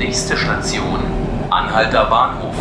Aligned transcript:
Nächste 0.00 0.34
Station, 0.34 0.98
Anhalter 1.50 2.06
Bahnhof. 2.06 2.54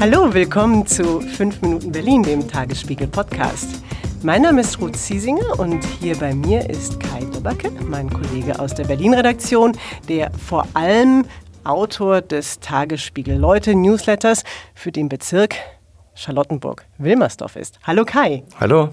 Hallo, 0.00 0.32
willkommen 0.32 0.86
zu 0.86 1.20
5 1.20 1.60
Minuten 1.60 1.92
Berlin, 1.92 2.22
dem 2.22 2.48
Tagesspiegel 2.48 3.08
Podcast. 3.08 3.82
Mein 4.22 4.40
Name 4.40 4.62
ist 4.62 4.80
Ruth 4.80 4.96
Ziesinger 4.96 5.60
und 5.60 5.84
hier 6.00 6.16
bei 6.16 6.34
mir 6.34 6.70
ist 6.70 6.98
Kai 6.98 7.20
Dobacke, 7.30 7.72
mein 7.86 8.08
Kollege 8.08 8.58
aus 8.58 8.72
der 8.72 8.84
Berlin-Redaktion, 8.84 9.76
der 10.08 10.30
vor 10.30 10.66
allem 10.72 11.26
Autor 11.62 12.22
des 12.22 12.58
Tagesspiegel 12.60 13.36
Leute 13.36 13.74
Newsletters 13.74 14.44
für 14.74 14.92
den 14.92 15.10
Bezirk 15.10 15.56
Charlottenburg-Wilmersdorf 16.14 17.56
ist. 17.56 17.78
Hallo 17.86 18.06
Kai. 18.06 18.44
Hallo. 18.58 18.88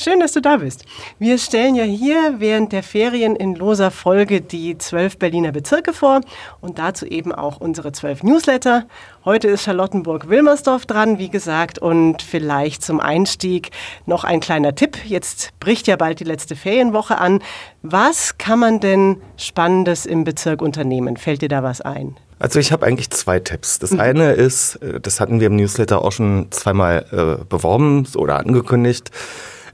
Schön, 0.00 0.20
dass 0.20 0.30
du 0.30 0.40
da 0.40 0.58
bist. 0.58 0.84
Wir 1.18 1.38
stellen 1.38 1.74
ja 1.74 1.82
hier 1.82 2.36
während 2.38 2.70
der 2.70 2.84
Ferien 2.84 3.34
in 3.34 3.56
loser 3.56 3.90
Folge 3.90 4.40
die 4.40 4.78
zwölf 4.78 5.18
Berliner 5.18 5.50
Bezirke 5.50 5.92
vor 5.92 6.20
und 6.60 6.78
dazu 6.78 7.04
eben 7.04 7.32
auch 7.32 7.58
unsere 7.58 7.90
zwölf 7.90 8.22
Newsletter. 8.22 8.86
Heute 9.24 9.48
ist 9.48 9.64
Charlottenburg-Wilmersdorf 9.64 10.86
dran, 10.86 11.18
wie 11.18 11.30
gesagt, 11.30 11.80
und 11.80 12.22
vielleicht 12.22 12.84
zum 12.84 13.00
Einstieg 13.00 13.72
noch 14.06 14.22
ein 14.22 14.38
kleiner 14.38 14.76
Tipp. 14.76 14.98
Jetzt 15.04 15.50
bricht 15.58 15.88
ja 15.88 15.96
bald 15.96 16.20
die 16.20 16.24
letzte 16.24 16.54
Ferienwoche 16.54 17.18
an. 17.18 17.42
Was 17.82 18.38
kann 18.38 18.60
man 18.60 18.78
denn 18.78 19.20
Spannendes 19.36 20.06
im 20.06 20.22
Bezirk 20.22 20.62
unternehmen? 20.62 21.16
Fällt 21.16 21.42
dir 21.42 21.48
da 21.48 21.64
was 21.64 21.80
ein? 21.80 22.16
Also 22.38 22.60
ich 22.60 22.70
habe 22.70 22.86
eigentlich 22.86 23.10
zwei 23.10 23.40
Tipps. 23.40 23.80
Das 23.80 23.90
mhm. 23.90 23.98
eine 23.98 24.32
ist, 24.34 24.76
äh, 24.76 25.00
das 25.00 25.18
hatten 25.18 25.40
wir 25.40 25.48
im 25.48 25.56
Newsletter 25.56 26.04
auch 26.04 26.12
schon 26.12 26.46
zweimal 26.50 27.04
äh, 27.10 27.44
beworben 27.44 28.06
oder 28.14 28.38
angekündigt, 28.38 29.10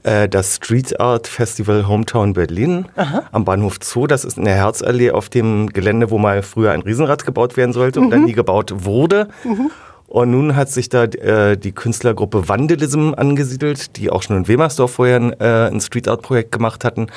äh, 0.05 0.29
das 0.29 0.57
Street 0.57 0.99
Art 0.99 1.27
Festival 1.27 1.87
Hometown 1.87 2.33
Berlin 2.33 2.85
Aha. 2.95 3.23
am 3.31 3.43
Bahnhof 3.43 3.79
Zoo. 3.81 4.07
Das 4.07 4.23
ist 4.23 4.37
in 4.37 4.45
der 4.45 4.55
Herzallee 4.55 5.11
auf 5.11 5.29
dem 5.29 5.67
Gelände, 5.67 6.11
wo 6.11 6.17
mal 6.17 6.43
früher 6.43 6.71
ein 6.71 6.81
Riesenrad 6.81 7.25
gebaut 7.25 7.57
werden 7.57 7.73
sollte 7.73 7.99
mhm. 7.99 8.05
und 8.05 8.11
dann 8.11 8.19
mhm. 8.21 8.25
nie 8.27 8.33
gebaut 8.33 8.85
wurde. 8.85 9.27
Mhm. 9.43 9.71
Und 10.07 10.31
nun 10.31 10.55
hat 10.55 10.69
sich 10.69 10.89
da 10.89 11.05
äh, 11.05 11.57
die 11.57 11.71
Künstlergruppe 11.71 12.47
Vandalism 12.47 13.13
angesiedelt, 13.17 13.97
die 13.97 14.11
auch 14.11 14.21
schon 14.21 14.37
in 14.37 14.47
Wemersdorf 14.47 14.91
vorher 14.91 15.17
ein, 15.17 15.33
äh, 15.39 15.69
ein 15.71 15.81
Street 15.81 16.07
Art 16.07 16.21
Projekt 16.21 16.51
gemacht 16.51 16.85
hatten 16.85 17.07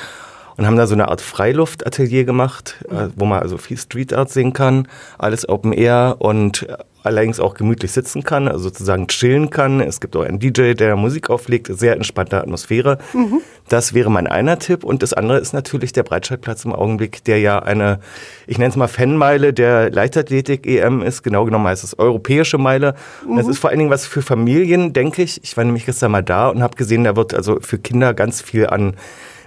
und 0.57 0.65
haben 0.65 0.75
da 0.75 0.87
so 0.87 0.95
eine 0.95 1.07
Art 1.07 1.21
Freiluftatelier 1.21 2.25
gemacht, 2.25 2.83
äh, 2.89 3.07
wo 3.15 3.25
man 3.25 3.39
also 3.39 3.57
viel 3.57 3.77
Street 3.77 4.13
Art 4.13 4.31
sehen 4.31 4.51
kann, 4.51 4.87
alles 5.17 5.47
Open 5.47 5.71
Air 5.71 6.17
und 6.19 6.67
allerdings 7.03 7.39
auch 7.39 7.53
gemütlich 7.53 7.91
sitzen 7.91 8.23
kann, 8.23 8.47
also 8.47 8.65
sozusagen 8.65 9.07
chillen 9.07 9.49
kann. 9.49 9.79
Es 9.79 10.01
gibt 10.01 10.15
auch 10.15 10.23
einen 10.23 10.39
DJ, 10.39 10.73
der 10.73 10.95
Musik 10.95 11.29
auflegt, 11.29 11.67
sehr 11.67 11.93
entspannte 11.93 12.37
Atmosphäre. 12.37 12.97
Mhm. 13.13 13.41
Das 13.69 13.93
wäre 13.93 14.11
mein 14.11 14.27
einer 14.27 14.59
Tipp. 14.59 14.83
Und 14.83 15.03
das 15.03 15.13
andere 15.13 15.39
ist 15.39 15.53
natürlich 15.53 15.93
der 15.93 16.03
Breitscheidplatz 16.03 16.65
im 16.65 16.73
Augenblick, 16.73 17.23
der 17.23 17.39
ja 17.39 17.59
eine, 17.59 17.99
ich 18.47 18.57
nenne 18.57 18.69
es 18.69 18.75
mal 18.75 18.87
Fanmeile 18.87 19.53
der 19.53 19.91
Leichtathletik-EM 19.91 21.01
ist. 21.01 21.23
Genau 21.23 21.45
genommen 21.45 21.67
heißt 21.67 21.83
es 21.83 21.97
europäische 21.97 22.57
Meile. 22.57 22.95
Mhm. 23.27 23.37
das 23.37 23.47
ist 23.47 23.59
vor 23.59 23.69
allen 23.69 23.79
Dingen 23.79 23.91
was 23.91 24.05
für 24.05 24.21
Familien, 24.21 24.93
denke 24.93 25.21
ich. 25.21 25.43
Ich 25.43 25.55
war 25.55 25.63
nämlich 25.63 25.85
gestern 25.85 26.11
mal 26.11 26.23
da 26.23 26.49
und 26.49 26.61
habe 26.61 26.75
gesehen, 26.75 27.03
da 27.03 27.15
wird 27.15 27.33
also 27.33 27.59
für 27.61 27.77
Kinder 27.77 28.13
ganz 28.13 28.41
viel 28.41 28.67
an 28.67 28.95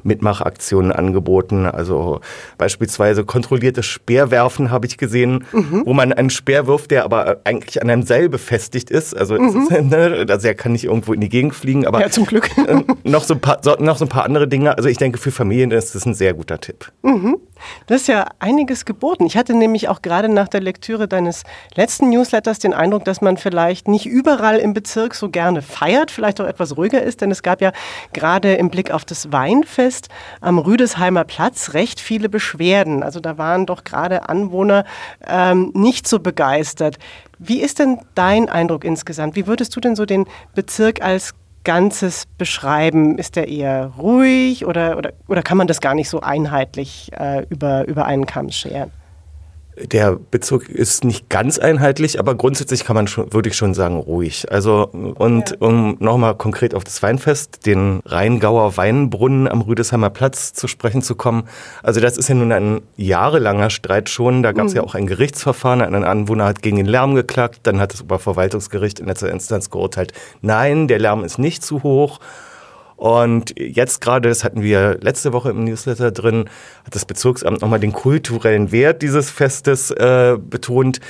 Mitmachaktionen 0.02 0.92
angeboten. 0.92 1.66
Also 1.66 2.20
beispielsweise 2.58 3.24
kontrolliertes 3.24 3.86
Speerwerfen 3.86 4.70
habe 4.70 4.86
ich 4.86 4.98
gesehen, 4.98 5.44
mhm. 5.52 5.82
wo 5.84 5.94
man 5.94 6.12
einen 6.12 6.30
Speer 6.30 6.66
wirft, 6.66 6.90
der 6.90 7.04
aber 7.04 7.40
eigentlich 7.44 7.82
an 7.82 7.90
einem 7.90 8.02
Seil 8.02 8.28
befestigt 8.28 8.90
ist. 8.90 9.16
Also, 9.16 9.38
mhm. 9.38 9.62
ist, 9.62 9.70
ne, 9.90 10.26
also 10.28 10.48
er 10.48 10.54
kann 10.54 10.72
nicht 10.72 10.84
irgendwo 10.84 11.12
in 11.12 11.20
die 11.20 11.28
Gegend 11.28 11.54
fliegen, 11.54 11.86
aber 11.86 12.00
ja, 12.00 12.10
zum 12.10 12.26
Glück. 12.26 12.50
Äh, 12.62 12.84
noch, 13.02 13.24
so 13.24 13.34
ein 13.34 13.40
paar, 13.40 13.60
noch 13.80 13.96
so 13.96 14.04
ein 14.04 14.08
paar 14.08 14.24
andere 14.24 14.46
Dinge. 14.46 14.76
Also 14.76 14.88
ich 14.88 14.96
denke, 14.96 15.18
für 15.18 15.32
Familien 15.32 15.72
ist 15.72 15.96
das 15.96 16.06
ein 16.06 16.14
sehr 16.14 16.32
guter 16.32 16.60
Tipp. 16.60 16.92
Mhm. 17.02 17.38
Das 17.86 18.02
ist 18.02 18.08
ja 18.08 18.26
einiges 18.38 18.84
geboten. 18.84 19.26
Ich 19.26 19.36
hatte 19.36 19.54
nämlich 19.54 19.88
auch 19.88 20.02
gerade 20.02 20.28
nach 20.28 20.48
der 20.48 20.60
Lektüre 20.60 21.08
deines 21.08 21.42
letzten 21.74 22.10
Newsletters 22.10 22.58
den 22.58 22.74
Eindruck, 22.74 23.04
dass 23.04 23.20
man 23.20 23.36
vielleicht 23.36 23.88
nicht 23.88 24.06
überall 24.06 24.58
im 24.58 24.74
Bezirk 24.74 25.14
so 25.14 25.28
gerne 25.28 25.62
feiert, 25.62 26.10
vielleicht 26.10 26.40
auch 26.40 26.46
etwas 26.46 26.76
ruhiger 26.76 27.02
ist, 27.02 27.20
denn 27.20 27.30
es 27.30 27.42
gab 27.42 27.60
ja 27.60 27.72
gerade 28.12 28.54
im 28.54 28.70
Blick 28.70 28.90
auf 28.90 29.04
das 29.04 29.32
Weinfest 29.32 30.08
am 30.40 30.58
Rüdesheimer 30.58 31.24
Platz 31.24 31.74
recht 31.74 32.00
viele 32.00 32.28
Beschwerden. 32.28 33.02
Also 33.02 33.20
da 33.20 33.38
waren 33.38 33.66
doch 33.66 33.84
gerade 33.84 34.28
Anwohner 34.28 34.84
ähm, 35.26 35.70
nicht 35.74 36.08
so 36.08 36.18
begeistert. 36.18 36.98
Wie 37.38 37.60
ist 37.60 37.78
denn 37.78 37.98
dein 38.14 38.48
Eindruck 38.48 38.84
insgesamt? 38.84 39.34
Wie 39.34 39.46
würdest 39.46 39.74
du 39.74 39.80
denn 39.80 39.96
so 39.96 40.06
den 40.06 40.26
Bezirk 40.54 41.02
als 41.02 41.34
Ganzes 41.64 42.26
beschreiben? 42.38 43.18
Ist 43.18 43.36
der 43.36 43.48
eher 43.48 43.92
ruhig 43.98 44.66
oder, 44.66 44.96
oder, 44.96 45.12
oder 45.28 45.42
kann 45.42 45.58
man 45.58 45.66
das 45.66 45.80
gar 45.80 45.94
nicht 45.94 46.08
so 46.08 46.20
einheitlich 46.20 47.10
äh, 47.18 47.44
über, 47.48 47.86
über 47.86 48.06
einen 48.06 48.26
Kamm 48.26 48.50
scheren? 48.50 48.90
Der 49.76 50.16
Bezug 50.16 50.68
ist 50.68 51.02
nicht 51.02 51.30
ganz 51.30 51.58
einheitlich, 51.58 52.18
aber 52.20 52.34
grundsätzlich 52.34 52.84
kann 52.84 52.94
man 52.94 53.06
schon, 53.06 53.32
würde 53.32 53.48
ich 53.48 53.56
schon 53.56 53.72
sagen, 53.72 53.96
ruhig. 53.96 54.52
Also, 54.52 54.88
und 54.88 55.50
ja. 55.50 55.56
um 55.60 55.96
nochmal 55.98 56.34
konkret 56.34 56.74
auf 56.74 56.84
das 56.84 57.02
Weinfest, 57.02 57.64
den 57.64 58.00
Rheingauer 58.04 58.76
Weinbrunnen 58.76 59.48
am 59.48 59.62
Rüdesheimer 59.62 60.10
Platz 60.10 60.52
zu 60.52 60.68
sprechen 60.68 61.00
zu 61.00 61.14
kommen. 61.14 61.44
Also, 61.82 62.00
das 62.00 62.18
ist 62.18 62.28
ja 62.28 62.34
nun 62.34 62.52
ein 62.52 62.82
jahrelanger 62.96 63.70
Streit 63.70 64.10
schon. 64.10 64.42
Da 64.42 64.52
gab 64.52 64.66
es 64.66 64.72
mhm. 64.72 64.76
ja 64.76 64.82
auch 64.84 64.94
ein 64.94 65.06
Gerichtsverfahren. 65.06 65.80
Ein 65.80 66.04
Anwohner 66.04 66.44
hat 66.44 66.60
gegen 66.60 66.76
den 66.76 66.86
Lärm 66.86 67.14
geklagt. 67.14 67.60
Dann 67.62 67.80
hat 67.80 67.94
das 67.94 68.02
Oberverwaltungsgericht 68.02 69.00
in 69.00 69.06
letzter 69.06 69.30
Instanz 69.30 69.70
geurteilt, 69.70 70.12
nein, 70.42 70.86
der 70.86 70.98
Lärm 70.98 71.24
ist 71.24 71.38
nicht 71.38 71.64
zu 71.64 71.82
hoch. 71.82 72.20
Und 73.02 73.58
jetzt 73.58 74.00
gerade, 74.00 74.28
das 74.28 74.44
hatten 74.44 74.62
wir 74.62 74.96
letzte 75.00 75.32
Woche 75.32 75.50
im 75.50 75.64
Newsletter 75.64 76.12
drin, 76.12 76.48
hat 76.84 76.94
das 76.94 77.04
Bezirksamt 77.04 77.60
nochmal 77.60 77.80
den 77.80 77.90
kulturellen 77.90 78.70
Wert 78.70 79.02
dieses 79.02 79.28
Festes 79.28 79.90
äh, 79.90 80.36
betont. 80.38 81.00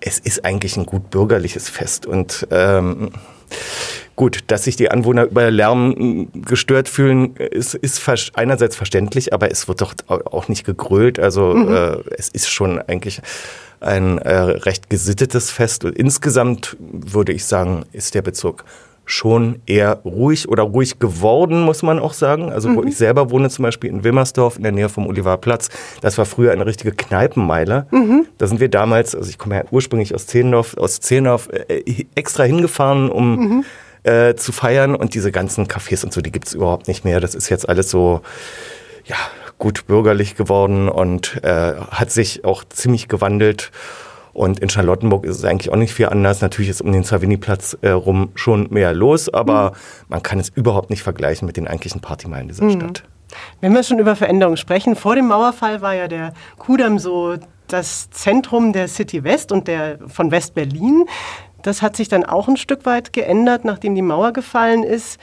Es 0.00 0.18
ist 0.18 0.44
eigentlich 0.44 0.76
ein 0.76 0.84
gut 0.84 1.10
bürgerliches 1.10 1.68
Fest 1.68 2.06
und 2.06 2.44
ähm, 2.50 3.10
Gut, 4.16 4.40
dass 4.48 4.64
sich 4.64 4.74
die 4.74 4.90
Anwohner 4.90 5.26
über 5.26 5.48
Lärm 5.48 6.28
gestört 6.44 6.88
fühlen, 6.88 7.36
ist, 7.36 7.74
ist 7.74 8.02
einerseits 8.34 8.74
verständlich, 8.74 9.32
aber 9.32 9.48
es 9.52 9.68
wird 9.68 9.80
doch 9.80 9.94
auch 10.08 10.48
nicht 10.48 10.66
gegrölt. 10.66 11.20
Also 11.20 11.54
mhm. 11.54 11.72
äh, 11.72 11.96
es 12.16 12.28
ist 12.28 12.48
schon 12.50 12.80
eigentlich 12.80 13.22
ein 13.78 14.18
äh, 14.18 14.34
recht 14.34 14.90
gesittetes 14.90 15.52
Fest. 15.52 15.84
Und 15.84 15.96
insgesamt 15.96 16.76
würde 16.80 17.32
ich 17.32 17.44
sagen, 17.44 17.84
ist 17.92 18.16
der 18.16 18.22
Bezirk 18.22 18.64
schon 19.08 19.62
eher 19.64 20.00
ruhig 20.04 20.48
oder 20.48 20.64
ruhig 20.64 20.98
geworden, 20.98 21.62
muss 21.62 21.82
man 21.82 21.98
auch 21.98 22.12
sagen. 22.12 22.52
Also 22.52 22.74
wo 22.76 22.82
mhm. 22.82 22.88
ich 22.88 22.96
selber 22.96 23.30
wohne, 23.30 23.48
zum 23.48 23.62
Beispiel 23.62 23.88
in 23.88 24.04
Wilmersdorf 24.04 24.58
in 24.58 24.62
der 24.64 24.72
Nähe 24.72 24.90
vom 24.90 25.06
Olivarplatz, 25.06 25.70
das 26.02 26.18
war 26.18 26.26
früher 26.26 26.52
eine 26.52 26.66
richtige 26.66 26.92
Kneipenmeile. 26.92 27.86
Mhm. 27.90 28.26
Da 28.36 28.46
sind 28.46 28.60
wir 28.60 28.68
damals, 28.68 29.14
also 29.14 29.30
ich 29.30 29.38
komme 29.38 29.56
ja 29.56 29.64
ursprünglich 29.70 30.14
aus 30.14 30.26
Zehlendorf, 30.26 30.76
aus 30.76 31.00
Zehlendorf 31.00 31.48
äh, 31.48 32.04
extra 32.14 32.44
hingefahren, 32.44 33.10
um 33.10 33.36
mhm. 33.36 33.64
äh, 34.02 34.34
zu 34.34 34.52
feiern 34.52 34.94
und 34.94 35.14
diese 35.14 35.32
ganzen 35.32 35.66
Cafés 35.66 36.04
und 36.04 36.12
so, 36.12 36.20
die 36.20 36.30
gibt's 36.30 36.52
überhaupt 36.52 36.86
nicht 36.86 37.06
mehr. 37.06 37.20
Das 37.20 37.34
ist 37.34 37.48
jetzt 37.48 37.66
alles 37.66 37.90
so, 37.90 38.20
ja, 39.06 39.16
gut 39.56 39.86
bürgerlich 39.86 40.36
geworden 40.36 40.90
und 40.90 41.42
äh, 41.42 41.74
hat 41.90 42.10
sich 42.10 42.44
auch 42.44 42.62
ziemlich 42.64 43.08
gewandelt. 43.08 43.70
Und 44.38 44.60
in 44.60 44.68
Charlottenburg 44.68 45.26
ist 45.26 45.38
es 45.38 45.44
eigentlich 45.44 45.72
auch 45.72 45.76
nicht 45.76 45.92
viel 45.92 46.06
anders. 46.06 46.42
Natürlich 46.42 46.70
ist 46.70 46.80
um 46.80 46.92
den 46.92 47.02
Savini-Platz 47.02 47.76
äh, 47.80 47.88
rum 47.88 48.30
schon 48.36 48.68
mehr 48.70 48.94
los, 48.94 49.28
aber 49.28 49.72
mhm. 49.72 49.76
man 50.10 50.22
kann 50.22 50.38
es 50.38 50.48
überhaupt 50.50 50.90
nicht 50.90 51.02
vergleichen 51.02 51.44
mit 51.44 51.56
den 51.56 51.66
eigentlichen 51.66 52.00
Partymeilen 52.00 52.46
dieser 52.46 52.62
mhm. 52.62 52.70
Stadt. 52.70 53.02
Wenn 53.60 53.74
wir 53.74 53.82
schon 53.82 53.98
über 53.98 54.14
Veränderungen 54.14 54.56
sprechen, 54.56 54.94
vor 54.94 55.16
dem 55.16 55.26
Mauerfall 55.26 55.82
war 55.82 55.92
ja 55.94 56.06
der 56.06 56.34
Kudamm 56.56 57.00
so 57.00 57.34
das 57.66 58.10
Zentrum 58.10 58.72
der 58.72 58.86
City 58.86 59.24
West 59.24 59.50
und 59.50 59.66
der 59.66 59.98
von 60.06 60.30
West-Berlin. 60.30 61.06
Das 61.62 61.82
hat 61.82 61.96
sich 61.96 62.08
dann 62.08 62.24
auch 62.24 62.46
ein 62.46 62.56
Stück 62.56 62.86
weit 62.86 63.12
geändert, 63.12 63.64
nachdem 63.64 63.96
die 63.96 64.02
Mauer 64.02 64.32
gefallen 64.32 64.84
ist. 64.84 65.18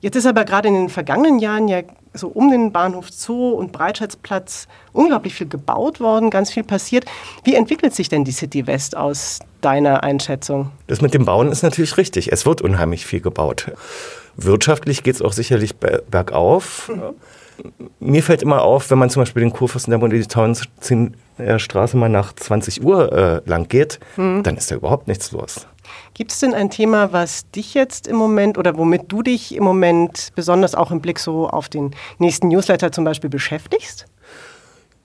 Jetzt 0.00 0.16
ist 0.16 0.26
aber 0.26 0.44
gerade 0.44 0.68
in 0.68 0.74
den 0.74 0.88
vergangenen 0.88 1.38
Jahren 1.38 1.68
ja 1.68 1.82
so 2.14 2.28
um 2.28 2.50
den 2.50 2.72
Bahnhof 2.72 3.10
Zoo 3.10 3.50
und 3.50 3.72
Breitscheidplatz 3.72 4.68
unglaublich 4.92 5.34
viel 5.34 5.48
gebaut 5.48 6.00
worden, 6.00 6.30
ganz 6.30 6.52
viel 6.52 6.64
passiert. 6.64 7.04
Wie 7.44 7.54
entwickelt 7.54 7.94
sich 7.94 8.08
denn 8.08 8.24
die 8.24 8.32
City 8.32 8.66
West 8.66 8.96
aus 8.96 9.40
deiner 9.60 10.02
Einschätzung? 10.02 10.70
Das 10.86 11.00
mit 11.00 11.14
dem 11.14 11.24
Bauen 11.24 11.50
ist 11.50 11.62
natürlich 11.62 11.96
richtig. 11.96 12.32
Es 12.32 12.46
wird 12.46 12.62
unheimlich 12.62 13.06
viel 13.06 13.20
gebaut. 13.20 13.72
Wirtschaftlich 14.36 15.02
geht 15.02 15.16
es 15.16 15.22
auch 15.22 15.32
sicherlich 15.32 15.76
bergauf. 15.76 16.90
Mhm. 16.94 17.14
Mir 17.98 18.22
fällt 18.22 18.42
immer 18.42 18.62
auf, 18.62 18.90
wenn 18.90 18.98
man 18.98 19.10
zum 19.10 19.22
Beispiel 19.22 19.42
den 19.42 19.52
Kurfürstendamm 19.52 20.02
und 20.02 20.10
die 20.10 20.28
Straße 21.58 21.96
mal 21.96 22.08
nach 22.08 22.32
20 22.34 22.84
Uhr 22.84 23.12
äh, 23.12 23.48
lang 23.48 23.68
geht, 23.68 24.00
mhm. 24.16 24.42
dann 24.42 24.56
ist 24.56 24.70
da 24.70 24.76
überhaupt 24.76 25.08
nichts 25.08 25.32
los. 25.32 25.66
Gibt 26.14 26.32
es 26.32 26.40
denn 26.40 26.54
ein 26.54 26.70
Thema, 26.70 27.12
was 27.12 27.50
dich 27.50 27.74
jetzt 27.74 28.06
im 28.06 28.16
Moment 28.16 28.58
oder 28.58 28.76
womit 28.76 29.04
du 29.08 29.22
dich 29.22 29.54
im 29.54 29.64
Moment 29.64 30.30
besonders 30.34 30.74
auch 30.74 30.90
im 30.90 31.00
Blick 31.00 31.18
so 31.18 31.48
auf 31.48 31.68
den 31.68 31.92
nächsten 32.18 32.48
Newsletter 32.48 32.92
zum 32.92 33.04
Beispiel 33.04 33.30
beschäftigst? 33.30 34.06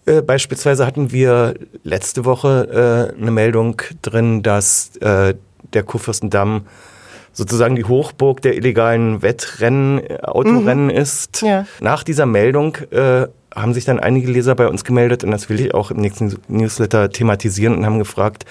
Äh, 0.05 0.21
beispielsweise 0.21 0.85
hatten 0.85 1.11
wir 1.11 1.53
letzte 1.83 2.25
Woche 2.25 3.13
äh, 3.17 3.21
eine 3.21 3.31
Meldung 3.31 3.81
drin, 4.01 4.43
dass 4.43 4.95
äh, 4.97 5.35
der 5.73 5.83
Kurfürstendamm 5.83 6.65
sozusagen 7.31 7.75
die 7.75 7.85
Hochburg 7.85 8.41
der 8.41 8.55
illegalen 8.55 9.21
Wettrennen, 9.21 9.99
äh, 9.99 10.19
Autorennen 10.21 10.85
mhm. 10.85 10.91
ist. 10.91 11.41
Ja. 11.41 11.65
Nach 11.79 12.03
dieser 12.03 12.25
Meldung 12.25 12.77
äh, 12.91 13.27
haben 13.55 13.73
sich 13.73 13.85
dann 13.85 13.99
einige 13.99 14.31
Leser 14.31 14.55
bei 14.55 14.67
uns 14.67 14.83
gemeldet 14.83 15.23
und 15.23 15.31
das 15.31 15.49
will 15.49 15.59
ich 15.59 15.73
auch 15.73 15.91
im 15.91 15.97
nächsten 15.97 16.35
Newsletter 16.47 17.09
thematisieren 17.09 17.75
und 17.75 17.85
haben 17.85 17.99
gefragt, 17.99 18.45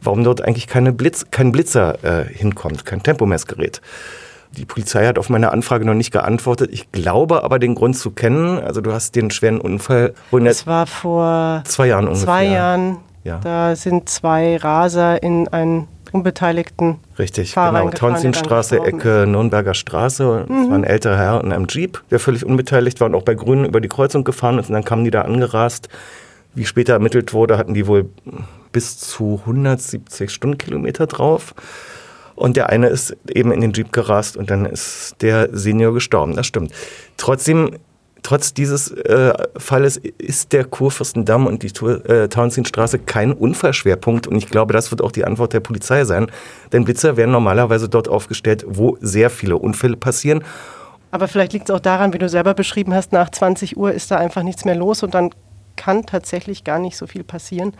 warum 0.00 0.24
dort 0.24 0.42
eigentlich 0.42 0.66
keine 0.66 0.92
Blitz, 0.92 1.26
kein 1.30 1.52
Blitzer 1.52 2.02
äh, 2.04 2.24
hinkommt, 2.24 2.84
kein 2.84 3.02
Tempomessgerät. 3.02 3.80
Die 4.52 4.64
Polizei 4.64 5.06
hat 5.06 5.18
auf 5.18 5.28
meine 5.28 5.52
Anfrage 5.52 5.84
noch 5.84 5.94
nicht 5.94 6.12
geantwortet. 6.12 6.70
Ich 6.72 6.90
glaube 6.92 7.44
aber 7.44 7.58
den 7.58 7.74
Grund 7.74 7.96
zu 7.96 8.10
kennen. 8.10 8.58
Also 8.58 8.80
du 8.80 8.92
hast 8.92 9.14
den 9.14 9.30
schweren 9.30 9.60
Unfall. 9.60 10.14
Das 10.30 10.66
war 10.66 10.86
vor 10.86 11.62
zwei 11.66 11.88
Jahren 11.88 12.06
ungefähr. 12.06 12.24
Zwei 12.24 12.44
Jahren. 12.46 12.96
Ja. 13.24 13.38
Da 13.42 13.76
sind 13.76 14.08
zwei 14.08 14.56
Raser 14.56 15.22
in 15.22 15.48
einen 15.48 15.88
unbeteiligten 16.12 16.96
Richtig, 17.18 17.52
Fahrer 17.52 17.80
genau. 17.80 17.90
Tauentzienstraße, 17.90 18.78
Ecke 18.80 19.26
Nürnberger 19.26 19.74
Straße. 19.74 20.46
Mhm. 20.48 20.60
Das 20.60 20.68
war 20.68 20.78
ein 20.78 20.84
älterer 20.84 21.16
Herr 21.16 21.44
in 21.44 21.52
einem 21.52 21.66
Jeep, 21.68 22.02
der 22.10 22.18
völlig 22.18 22.44
unbeteiligt 22.44 23.00
war 23.00 23.08
und 23.08 23.14
auch 23.14 23.22
bei 23.22 23.34
Grünen 23.34 23.64
über 23.64 23.80
die 23.80 23.88
Kreuzung 23.88 24.24
gefahren 24.24 24.58
ist. 24.58 24.68
Und 24.68 24.74
dann 24.74 24.84
kamen 24.84 25.04
die 25.04 25.10
da 25.10 25.22
angerast. 25.22 25.88
Wie 26.54 26.64
später 26.64 26.94
ermittelt 26.94 27.32
wurde, 27.34 27.58
hatten 27.58 27.74
die 27.74 27.86
wohl 27.86 28.08
bis 28.72 28.98
zu 28.98 29.40
170 29.44 30.30
Stundenkilometer 30.30 31.06
drauf. 31.06 31.54
Und 32.34 32.56
der 32.56 32.68
eine 32.68 32.88
ist 32.88 33.16
eben 33.28 33.50
in 33.50 33.62
den 33.62 33.72
Jeep 33.72 33.92
gerast 33.92 34.36
und 34.36 34.50
dann 34.50 34.66
ist 34.66 35.16
der 35.22 35.48
Senior 35.52 35.94
gestorben. 35.94 36.36
Das 36.36 36.46
stimmt. 36.46 36.72
Trotzdem, 37.16 37.70
trotz 38.26 38.52
dieses 38.52 38.90
äh, 38.90 39.32
Falles 39.56 39.96
ist 39.96 40.52
der 40.52 40.64
Kurfürstendamm 40.64 41.46
und 41.46 41.62
die 41.62 41.68
äh, 41.86 42.26
Tauentzienstraße 42.26 42.98
kein 42.98 43.32
Unfallschwerpunkt. 43.32 44.26
Und 44.26 44.36
ich 44.36 44.48
glaube, 44.48 44.72
das 44.72 44.90
wird 44.90 45.00
auch 45.00 45.12
die 45.12 45.24
Antwort 45.24 45.52
der 45.52 45.60
Polizei 45.60 46.04
sein. 46.04 46.26
Denn 46.72 46.84
Blitzer 46.84 47.16
werden 47.16 47.30
normalerweise 47.30 47.88
dort 47.88 48.08
aufgestellt, 48.08 48.64
wo 48.66 48.98
sehr 49.00 49.30
viele 49.30 49.56
Unfälle 49.56 49.96
passieren. 49.96 50.42
Aber 51.12 51.28
vielleicht 51.28 51.52
liegt 51.52 51.70
es 51.70 51.74
auch 51.74 51.80
daran, 51.80 52.14
wie 52.14 52.18
du 52.18 52.28
selber 52.28 52.54
beschrieben 52.54 52.94
hast, 52.94 53.12
nach 53.12 53.30
20 53.30 53.76
Uhr 53.76 53.92
ist 53.92 54.10
da 54.10 54.16
einfach 54.16 54.42
nichts 54.42 54.64
mehr 54.64 54.74
los 54.74 55.04
und 55.04 55.14
dann 55.14 55.30
kann 55.76 56.04
tatsächlich 56.04 56.64
gar 56.64 56.80
nicht 56.80 56.96
so 56.96 57.06
viel 57.06 57.22
passieren, 57.22 57.74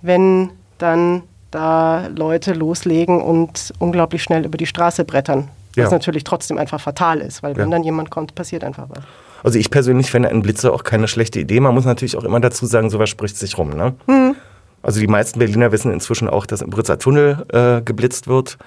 wenn 0.00 0.50
dann 0.78 1.24
da 1.50 2.06
Leute 2.06 2.52
loslegen 2.52 3.20
und 3.20 3.72
unglaublich 3.80 4.22
schnell 4.22 4.44
über 4.44 4.58
die 4.58 4.66
Straße 4.66 5.04
brettern. 5.04 5.48
Was 5.74 5.86
ja. 5.86 5.90
natürlich 5.90 6.22
trotzdem 6.22 6.56
einfach 6.56 6.80
fatal 6.80 7.18
ist, 7.18 7.42
weil 7.42 7.56
wenn 7.56 7.70
ja. 7.70 7.76
dann 7.76 7.82
jemand 7.82 8.10
kommt, 8.10 8.36
passiert 8.36 8.62
einfach 8.62 8.88
was. 8.90 9.02
Also 9.42 9.58
ich 9.58 9.70
persönlich 9.70 10.10
fände 10.10 10.28
einen 10.28 10.42
Blitzer 10.42 10.72
auch 10.72 10.84
keine 10.84 11.08
schlechte 11.08 11.40
Idee. 11.40 11.60
Man 11.60 11.74
muss 11.74 11.84
natürlich 11.84 12.16
auch 12.16 12.24
immer 12.24 12.40
dazu 12.40 12.66
sagen, 12.66 12.90
sowas 12.90 13.08
spricht 13.08 13.36
sich 13.36 13.58
rum. 13.58 13.70
Ne? 13.70 13.94
Mhm. 14.06 14.34
Also 14.82 15.00
die 15.00 15.06
meisten 15.06 15.38
Berliner 15.38 15.72
wissen 15.72 15.92
inzwischen 15.92 16.28
auch, 16.28 16.46
dass 16.46 16.62
im 16.62 16.70
Britzer 16.70 16.98
Tunnel 16.98 17.44
äh, 17.52 17.82
geblitzt 17.82 18.28
wird. 18.28 18.58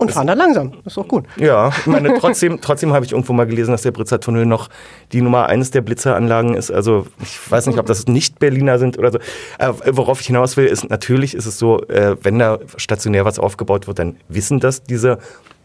Und 0.00 0.10
fahren 0.10 0.26
da 0.26 0.32
langsam, 0.32 0.72
das 0.82 0.94
ist 0.94 0.98
auch 0.98 1.06
gut. 1.06 1.24
Ja, 1.36 1.68
ich 1.68 1.86
meine, 1.86 2.14
trotzdem, 2.20 2.60
trotzdem 2.60 2.92
habe 2.92 3.04
ich 3.04 3.12
irgendwo 3.12 3.32
mal 3.32 3.46
gelesen, 3.46 3.70
dass 3.70 3.82
der 3.82 3.92
Britzer 3.92 4.18
Tunnel 4.18 4.44
noch 4.44 4.68
die 5.12 5.22
Nummer 5.22 5.46
eines 5.46 5.70
der 5.70 5.82
Blitzeranlagen 5.82 6.54
ist. 6.54 6.72
Also 6.72 7.06
ich 7.22 7.38
weiß 7.48 7.66
nicht, 7.66 7.78
ob 7.78 7.86
das 7.86 8.06
nicht 8.06 8.40
Berliner 8.40 8.78
sind 8.78 8.98
oder 8.98 9.12
so. 9.12 9.18
Äh, 9.58 9.72
worauf 9.92 10.20
ich 10.20 10.26
hinaus 10.26 10.56
will, 10.56 10.66
ist 10.66 10.90
natürlich 10.90 11.34
ist 11.34 11.46
es 11.46 11.58
so, 11.58 11.80
äh, 11.86 12.16
wenn 12.22 12.40
da 12.40 12.58
stationär 12.76 13.24
was 13.24 13.38
aufgebaut 13.38 13.86
wird, 13.86 14.00
dann 14.00 14.16
wissen 14.28 14.58
das 14.58 14.82
diese 14.82 15.18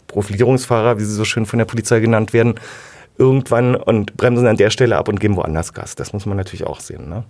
Profilierungsfahrer, 0.08 1.00
wie 1.00 1.06
sie 1.06 1.14
so 1.14 1.26
schön 1.26 1.46
von 1.46 1.58
der 1.58 1.66
Polizei 1.66 2.00
genannt 2.00 2.32
werden, 2.32 2.56
irgendwann 3.20 3.76
und 3.76 4.18
bremsen 4.18 4.48
an 4.48 4.58
der 4.58 4.70
Stelle 4.70 4.98
ab 4.98 5.08
und 5.08 5.20
geben 5.20 5.36
woanders 5.36 5.74
Gas. 5.74 5.96
Das 5.96 6.14
muss 6.14 6.26
man 6.26 6.38
natürlich 6.38 6.66
auch 6.66 6.80
sehen. 6.80 7.10
Ne? 7.10 7.24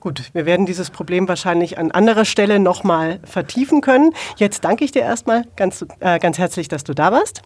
Gut, 0.00 0.30
wir 0.34 0.44
werden 0.44 0.66
dieses 0.66 0.90
Problem 0.90 1.28
wahrscheinlich 1.28 1.78
an 1.78 1.90
anderer 1.90 2.26
Stelle 2.26 2.58
nochmal 2.58 3.20
vertiefen 3.24 3.80
können. 3.80 4.12
Jetzt 4.36 4.64
danke 4.64 4.84
ich 4.84 4.92
dir 4.92 5.02
erstmal 5.02 5.44
ganz, 5.56 5.86
äh, 6.00 6.18
ganz 6.18 6.36
herzlich, 6.36 6.68
dass 6.68 6.84
du 6.84 6.92
da 6.92 7.10
warst. 7.10 7.42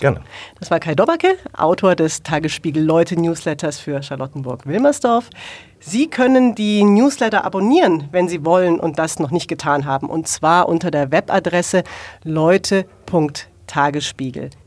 Gerne. 0.00 0.22
Das 0.58 0.72
war 0.72 0.80
Kai 0.80 0.96
Dobberke, 0.96 1.36
Autor 1.56 1.94
des 1.94 2.24
Tagesspiegel 2.24 2.82
Leute 2.82 3.14
Newsletters 3.14 3.78
für 3.78 4.02
Charlottenburg-Wilmersdorf. 4.02 5.30
Sie 5.78 6.08
können 6.08 6.56
die 6.56 6.82
Newsletter 6.82 7.44
abonnieren, 7.44 8.08
wenn 8.10 8.26
Sie 8.26 8.44
wollen 8.44 8.80
und 8.80 8.98
das 8.98 9.20
noch 9.20 9.30
nicht 9.30 9.46
getan 9.46 9.84
haben. 9.84 10.10
Und 10.10 10.26
zwar 10.26 10.68
unter 10.68 10.90
der 10.90 11.12
Webadresse 11.12 11.84
leute.tagesspiegel.de 12.24 13.54
tagesspiegel.de. 13.66 14.63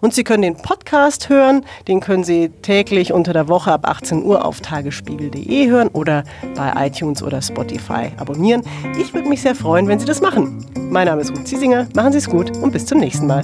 Und 0.00 0.14
Sie 0.14 0.24
können 0.24 0.42
den 0.42 0.56
Podcast 0.56 1.28
hören, 1.28 1.64
den 1.88 2.00
können 2.00 2.24
Sie 2.24 2.48
täglich 2.62 3.12
unter 3.12 3.32
der 3.32 3.48
Woche 3.48 3.72
ab 3.72 3.88
18 3.88 4.24
Uhr 4.24 4.44
auf 4.44 4.60
tagesspiegel.de 4.60 5.68
hören 5.68 5.88
oder 5.88 6.24
bei 6.54 6.86
iTunes 6.86 7.22
oder 7.22 7.42
Spotify 7.42 8.10
abonnieren. 8.16 8.62
Ich 9.00 9.12
würde 9.12 9.28
mich 9.28 9.42
sehr 9.42 9.54
freuen, 9.54 9.88
wenn 9.88 9.98
Sie 9.98 10.06
das 10.06 10.20
machen. 10.20 10.64
Mein 10.90 11.06
Name 11.06 11.22
ist 11.22 11.30
Ruth 11.30 11.46
Ziesinger, 11.46 11.86
machen 11.94 12.12
Sie 12.12 12.18
es 12.18 12.28
gut 12.28 12.56
und 12.58 12.72
bis 12.72 12.86
zum 12.86 12.98
nächsten 12.98 13.26
Mal. 13.26 13.42